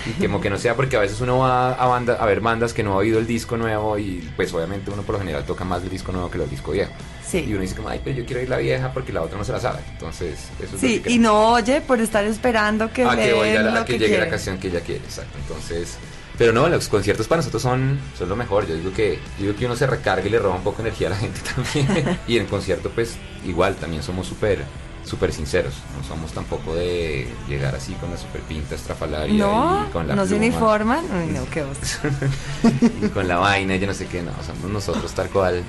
[0.07, 2.72] y como que no sea porque a veces uno va a banda, a ver bandas
[2.72, 5.64] que no ha oído el disco nuevo y pues obviamente uno por lo general toca
[5.64, 6.91] más el disco nuevo que el disco viejo.
[7.39, 9.45] Y uno dice como, ay, pero yo quiero oír la vieja porque la otra no
[9.45, 9.78] se la sabe.
[9.93, 13.26] Entonces, eso es lo Sí, que y no oye por estar esperando que a que
[13.26, 15.39] den oiga la- lo a que, que llegue la canción que ella quiere, exacto.
[15.39, 15.97] Entonces,
[16.39, 18.66] pero no, los conciertos para nosotros son, son lo mejor.
[18.66, 20.89] Yo digo que yo digo que uno se recarga y le roba un poco de
[20.89, 22.18] energía a la gente también.
[22.26, 23.16] y en concierto, pues
[23.47, 24.64] igual, también somos súper
[25.05, 25.74] súper sinceros.
[25.99, 30.14] No somos tampoco de llegar así con la super pinta estrafalaria No, y con la
[30.14, 31.05] no se uniforman.
[31.05, 31.64] Uy, no, qué
[33.07, 35.62] y con la vaina, y yo no sé qué, no, somos nosotros tal cual.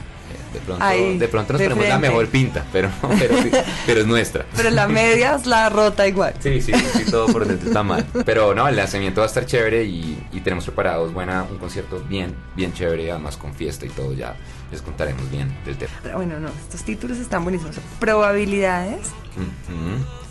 [0.54, 3.52] De pronto, Ahí, de pronto nos de ponemos la mejor pinta, pero, pero, sí,
[3.86, 4.46] pero es nuestra.
[4.56, 6.34] Pero la media es la rota igual.
[6.40, 8.06] Sí, sí, sí, todo por dentro está mal.
[8.26, 12.04] Pero no, el lanzamiento va a estar chévere y, y tenemos preparados buena, un concierto
[12.08, 14.36] bien, bien chévere, además con fiesta y todo, ya
[14.72, 15.92] les contaremos bien del tema.
[16.04, 17.76] Pero Bueno, no, estos títulos están buenísimos.
[18.00, 19.10] Probabilidades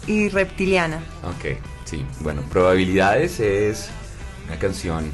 [0.06, 0.98] y reptiliana.
[1.24, 3.90] Ok, sí, bueno, Probabilidades es
[4.46, 5.10] una canción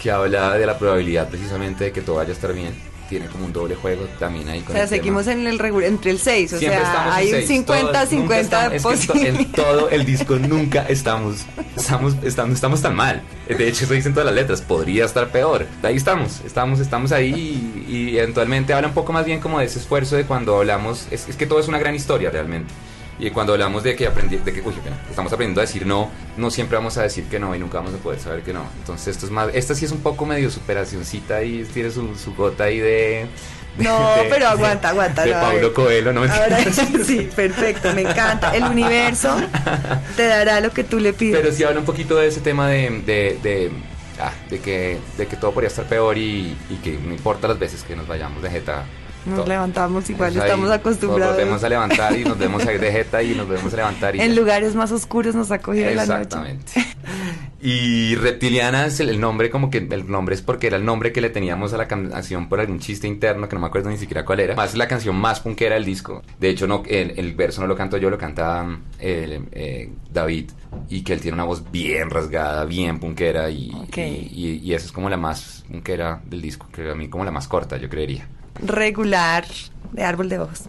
[0.00, 2.74] que habla de la probabilidad precisamente de que todo vaya a estar bien.
[3.08, 4.98] Tiene como un doble juego también ahí O con sea, el tema.
[4.98, 6.52] seguimos en el entre el 6.
[6.54, 9.12] O Siempre sea, hay un seis, todos, 50-50 nunca estamos- de es que en to-
[9.12, 9.38] posibilidades.
[9.46, 11.36] En todo el disco nunca estamos,
[11.76, 13.22] estamos, estamos, estamos tan mal.
[13.48, 15.66] De hecho, eso dicen todas las letras, podría estar peor.
[15.82, 19.66] Ahí estamos, estamos, estamos ahí y, y eventualmente habla un poco más bien como de
[19.66, 22.72] ese esfuerzo de cuando hablamos, es, es que todo es una gran historia realmente.
[23.18, 26.10] Y cuando hablamos de que, aprendí, de que uy, pena, estamos aprendiendo a decir no,
[26.36, 28.66] no siempre vamos a decir que no y nunca vamos a poder saber que no.
[28.78, 32.34] Entonces esto es más, esta sí es un poco medio superacioncita y tiene su, su
[32.34, 33.26] gota ahí de...
[33.78, 35.24] de- No, de- pero aguanta, aguanta.
[35.24, 35.40] De no.
[35.40, 36.22] Pablo Coelho, ¿no?
[36.24, 36.58] Ahora
[37.06, 38.54] sí, perfecto, me encanta.
[38.54, 39.34] El universo
[40.16, 41.40] te dará lo que tú le pides.
[41.40, 43.70] Pero sí habla un poquito de ese tema de, de, de,
[44.20, 47.58] ah, de que, de que todo podría estar peor y, y que no importa las
[47.58, 48.84] veces que nos vayamos de jeta.
[49.26, 49.46] Nos todo.
[49.48, 51.36] levantamos igual, ahí estamos Nos acostumbrados.
[51.36, 54.16] volvemos a levantar y nos vemos a ir de jeta y nos volvemos a levantar.
[54.16, 54.40] Y En ya.
[54.40, 56.22] lugares más oscuros nos ha cogido la noche.
[56.22, 56.72] Exactamente.
[57.60, 61.12] Y Reptiliana es el, el nombre, como que el nombre es porque era el nombre
[61.12, 63.96] que le teníamos a la canción por algún chiste interno que no me acuerdo ni
[63.96, 64.54] siquiera cuál era.
[64.54, 66.22] Más la canción más punkera del disco.
[66.38, 68.66] De hecho, no, el, el verso no lo canto yo, lo canta
[69.00, 70.50] eh, eh, David.
[70.90, 73.48] Y que él tiene una voz bien rasgada, bien punkera.
[73.50, 73.96] Y, Ok.
[73.96, 74.00] y,
[74.32, 77.30] y- y esa es como la más punkera del disco, que a mí como la
[77.30, 78.28] más corta, yo creería.
[78.60, 79.44] Regular
[79.92, 80.68] de árbol de ojos.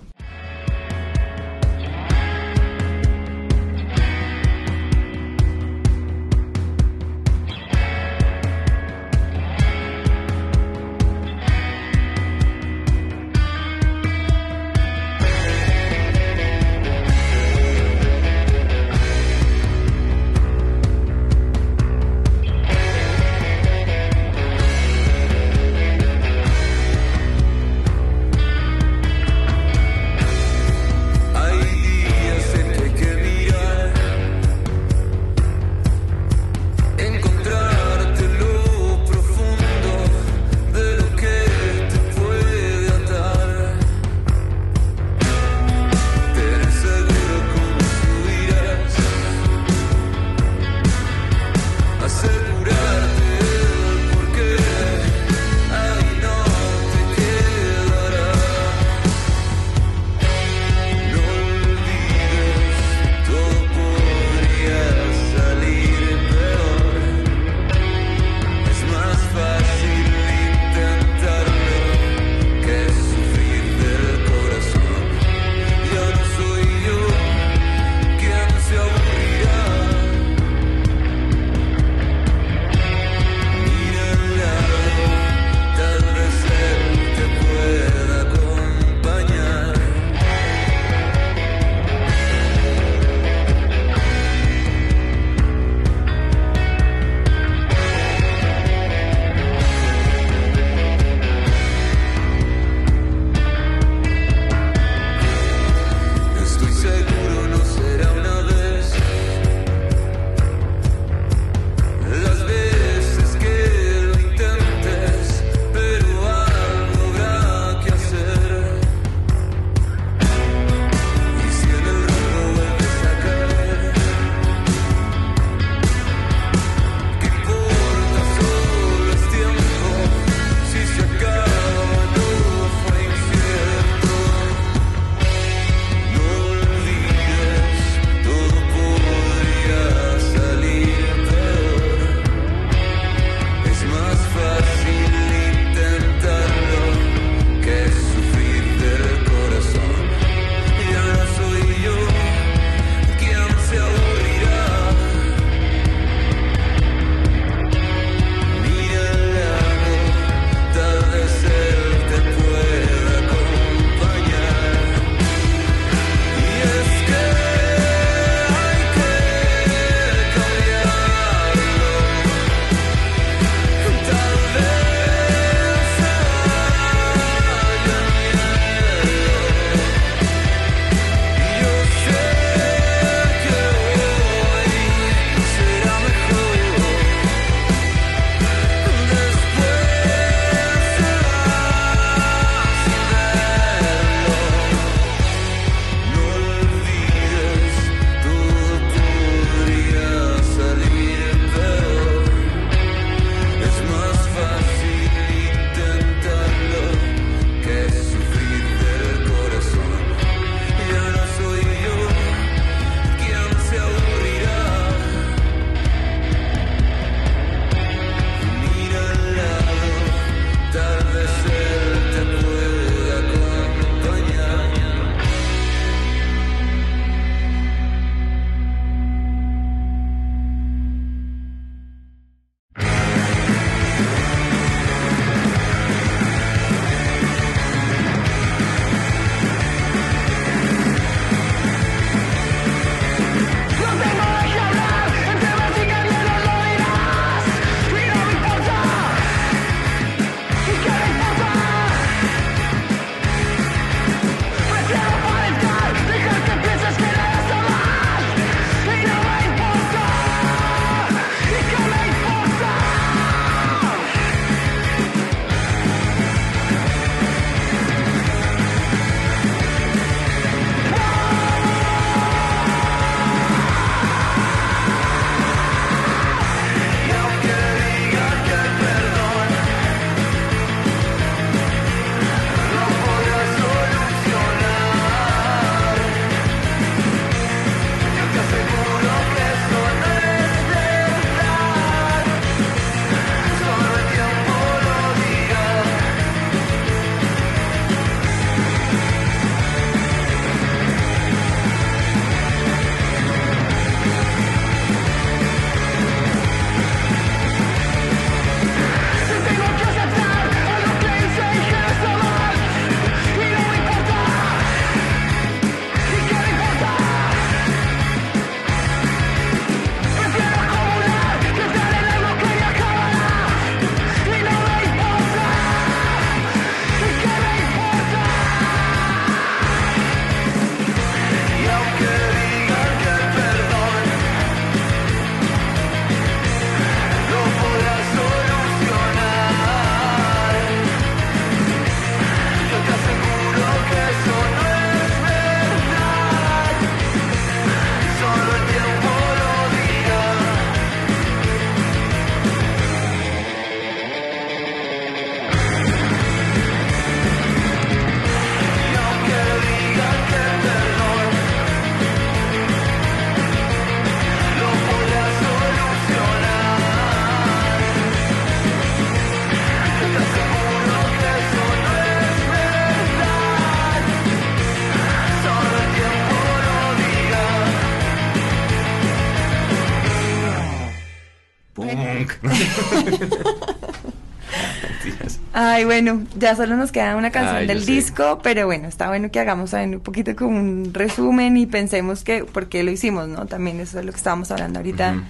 [385.78, 387.92] Ay, bueno, ya solo nos queda una canción Ay, del sé.
[387.92, 392.24] disco, pero bueno, está bueno que hagamos también un poquito como un resumen y pensemos
[392.24, 393.46] que por qué lo hicimos, ¿no?
[393.46, 395.12] También eso es lo que estábamos hablando ahorita.
[395.12, 395.22] Ujú.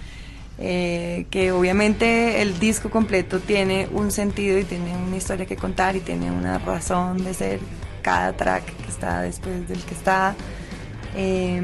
[0.60, 5.96] eh, que obviamente el disco completo tiene un sentido y tiene una historia que contar
[5.98, 7.60] y tiene una razón de ser
[8.02, 10.34] cada track que está después del que está.
[11.16, 11.62] Eh,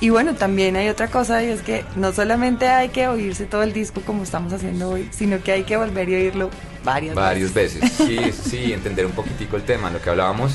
[0.00, 3.62] y bueno, también hay otra cosa y es que no solamente hay que oírse todo
[3.62, 6.50] el disco como estamos haciendo hoy, sino que hay que volver y oírlo
[6.86, 7.82] varias Varias veces.
[7.82, 8.06] veces.
[8.06, 9.90] Sí, sí, entender un poquitico el tema.
[9.90, 10.52] Lo que hablábamos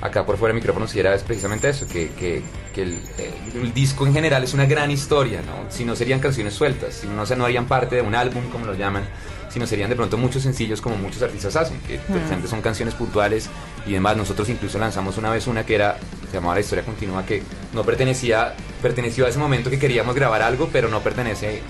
[0.00, 2.42] acá por fuera del micrófono si era es precisamente eso, que, que,
[2.74, 5.70] que el, disco en general es una gran historia, ¿no?
[5.70, 8.66] Si no serían canciones sueltas, si no, se no harían parte de un álbum, como
[8.66, 9.04] lo llaman,
[9.48, 13.48] sino serían de pronto muchos sencillos como muchos artistas hacen, que precisamente son canciones puntuales
[13.86, 14.16] y demás.
[14.16, 17.84] Nosotros incluso lanzamos una vez una que era, se llamaba La Historia Continua, que no
[17.84, 21.62] pertenecía, perteneció a ese momento que queríamos grabar algo, pero no pertenece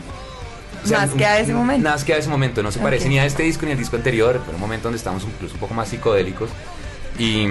[0.85, 1.89] o sea, Más que a ese un- momento.
[1.89, 2.62] Más que a ese momento.
[2.62, 3.11] No se parece Ok.
[3.11, 4.41] ni a este disco ni al disco anterior.
[4.45, 6.51] Fue un momento donde estábamos incluso un poco más psicodélicos.
[7.18, 7.47] Y,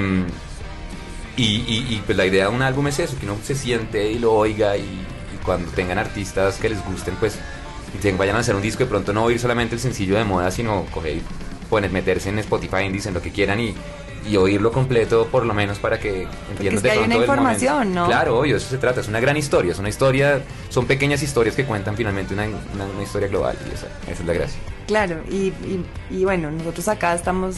[1.37, 4.11] y, y- y, pues la idea de un álbum es eso, que uno se siente
[4.11, 7.37] y lo oiga y, y cuando tengan artistas que les gusten, pues
[8.01, 10.51] se vayan a hacer un disco, de pronto no oír solamente el sencillo de moda,
[10.51, 11.21] sino coger y
[11.69, 13.73] poner, meterse en Spotify, en dicen lo que quieran y,
[14.29, 17.93] y oírlo completo por lo menos para que entiendan es que hay una información.
[17.93, 18.05] ¿no?
[18.05, 21.55] Claro, obvio, eso se trata, es una gran historia, es una historia, son pequeñas historias
[21.55, 24.59] que cuentan finalmente una, una- una historia global y esa, esa es la gracia.
[24.87, 27.55] Claro, y, y, y bueno, nosotros acá estamos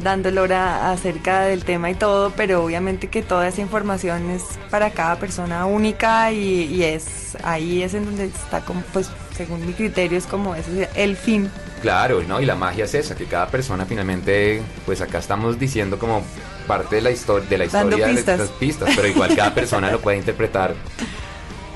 [0.00, 4.90] dando hora acerca del tema y todo, pero obviamente que toda esa información es para
[4.90, 9.72] cada persona única y, y es ahí es en donde está como, pues según mi
[9.72, 11.50] criterio es como ese es el fin.
[11.80, 12.40] Claro, ¿no?
[12.40, 16.22] Y la magia es esa, que cada persona finalmente, pues acá estamos diciendo como
[16.66, 18.40] parte de la, historia de la Dando historia de pistas.
[18.40, 20.74] estas pistas, pero igual cada persona lo puede interpretar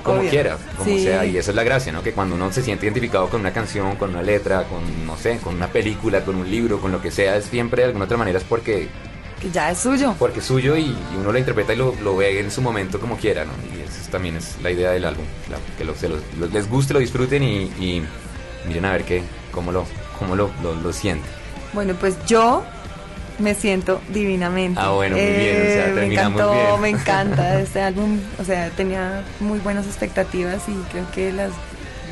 [0.04, 0.30] como Obvio.
[0.30, 1.02] quiera, como Sí.
[1.02, 2.02] sea, y esa es la gracia, ¿no?
[2.04, 5.38] Que cuando uno se siente identificado con una canción, con una letra, con, no sé,
[5.42, 8.16] con una película, con un libro, con lo que sea, es siempre de alguna otra
[8.16, 8.88] manera es porque,
[9.42, 10.14] que ya es suyo.
[10.20, 13.00] porque es suyo y, y uno lo interpreta y lo, lo ve en su momento
[13.00, 13.50] como quiera, ¿no?
[13.76, 16.68] Y eso también es la idea del álbum, claro, que lo- se los- lo- les
[16.70, 18.02] guste, lo disfruten y, y
[18.66, 19.84] miren a ver qué, cómo lo,
[20.18, 21.28] cómo lo, lo, lo sienten.
[21.72, 22.62] Bueno, pues yo
[23.40, 24.78] me siento divinamente.
[24.82, 26.80] Ah, bueno, muy bien, o sea, me terminamos encantó, bien.
[26.80, 31.50] me encanta este álbum, o sea, tenía muy buenas expectativas y creo que las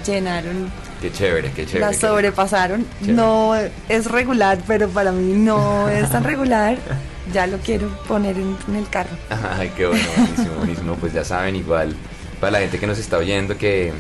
[0.07, 0.71] llenaron
[1.01, 1.81] Qué chévere, qué chévere.
[1.81, 2.85] la qué- sobrepasaron.
[3.01, 3.13] Chévere.
[3.15, 3.55] No
[3.89, 6.77] es regular, pero para mí no es tan regular.
[7.33, 9.17] Ya lo quiero poner en, en el carro.
[9.59, 10.95] Ay, qué bueno, buenísimo, buenísimo.
[10.97, 11.95] Pues ya saben, igual,
[12.41, 13.93] para la gente que nos está oyendo, que,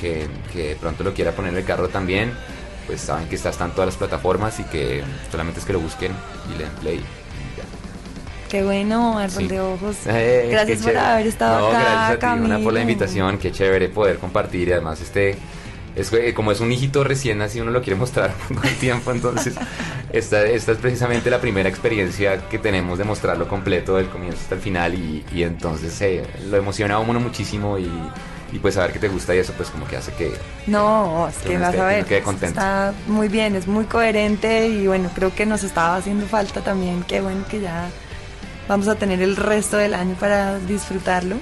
[0.00, 2.32] que, que de pronto lo quiera poner en el carro también,
[2.86, 5.80] pues saben que está, está en todas las plataformas y que solamente es que lo
[5.80, 6.12] busquen
[6.54, 7.04] y le den play.
[8.48, 9.46] Qué bueno, árbol Sí.
[9.48, 9.96] de ojos.
[10.06, 11.06] Eh, gracias por chévere.
[11.06, 11.78] haber estado No, acá.
[11.78, 12.80] gracias a ti, Ana, por la Camilo.
[12.80, 13.38] invitación.
[13.38, 15.36] Qué chévere poder compartir y además este
[15.96, 19.10] es que como es un hijito recién así uno lo quiere mostrar con el tiempo,
[19.12, 19.54] entonces
[20.12, 24.54] esta, esta es precisamente la primera experiencia que tenemos de mostrarlo completo del comienzo hasta
[24.54, 27.90] el final y, y entonces eh, lo emociona a uno muchísimo y,
[28.52, 30.32] y pues saber que te gusta y eso pues como que hace que
[30.66, 32.06] No, es Que vas esté- a ver.
[32.50, 37.04] Está muy bien, es muy coherente y bueno, creo que nos estaba haciendo falta también.
[37.06, 37.88] Qué bueno que ya
[38.68, 41.36] vamos a tener el resto del año para disfrutarlo.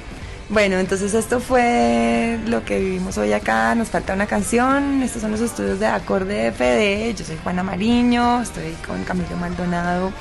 [0.50, 3.74] Bueno, entonces esto fue lo que vivimos hoy acá.
[3.74, 5.02] Nos falta una canción.
[5.02, 7.14] Estos son los estudios de Acorde FD.
[7.18, 10.12] Yo soy Juana Mariño, estoy con Camilo Maldonado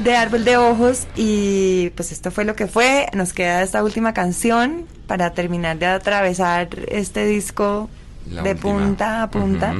[0.00, 3.06] de Árbol de Ojos y pues esto fue lo que fue.
[3.14, 7.88] Nos queda esta última canción para terminar de atravesar este disco
[8.28, 8.72] La de última.
[8.72, 9.74] punta a punta.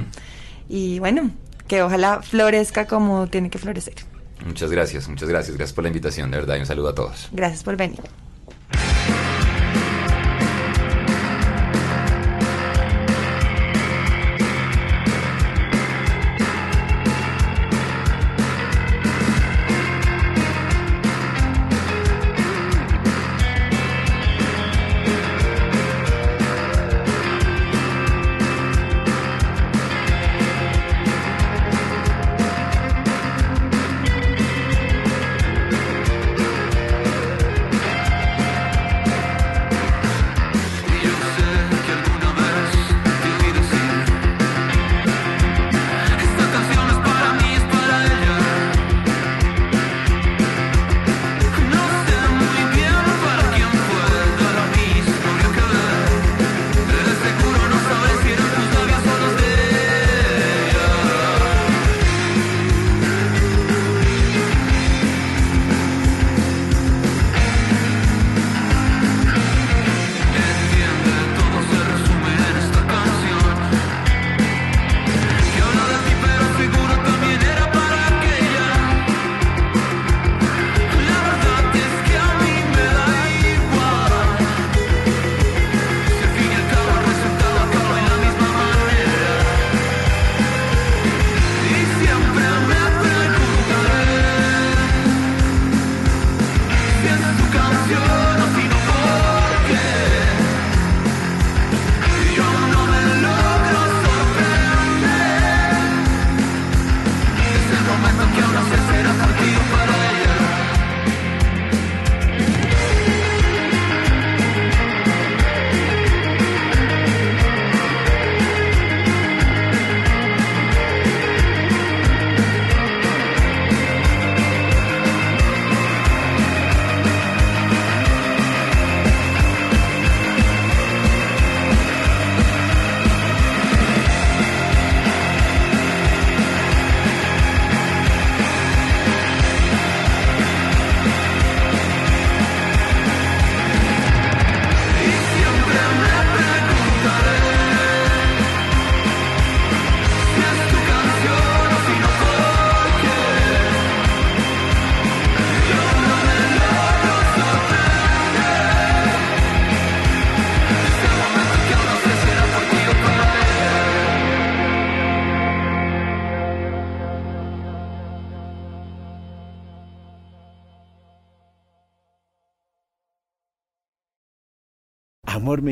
[0.68, 1.32] Y bueno,
[1.66, 3.94] que ojalá florezca como tiene que florecer.
[4.46, 7.28] muchas gracias, muchas gracias, gracias por la invitación, de verdad y un saludo a todos.
[7.32, 7.98] Gracias por venir.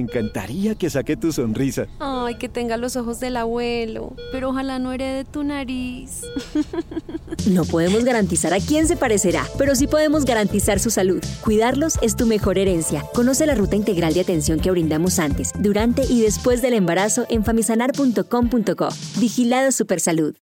[0.02, 1.86] Encantaría que saque tu sonrisa.
[1.98, 6.22] Ay, que tenga los ojos del abuelo, pero ojalá no herede tu nariz.
[7.50, 11.20] No podemos garantizar a quién se parecerá, pero sí podemos garantizar su salud.
[11.42, 13.04] Cuidarlos es tu mejor herencia.
[13.14, 17.44] Conoce la ruta integral de atención que brindamos antes, durante y después del embarazo en
[17.44, 18.88] famisanar.com.co.
[19.18, 20.36] Vigilado Supersalud.